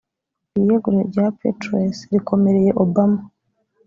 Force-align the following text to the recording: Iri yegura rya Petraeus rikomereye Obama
Iri 0.55 0.65
yegura 0.69 0.99
rya 1.09 1.25
Petraeus 1.39 1.99
rikomereye 2.11 2.71
Obama 2.83 3.19